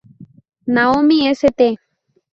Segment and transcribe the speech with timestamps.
[0.65, 1.77] Naomi St.